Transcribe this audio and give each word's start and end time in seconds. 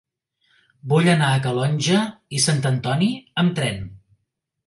Vull 0.93 1.09
anar 1.11 1.27
a 1.33 1.41
Calonge 1.43 1.99
i 2.37 2.41
Sant 2.47 2.65
Antoni 2.71 3.11
amb 3.43 3.57
tren. 3.61 3.79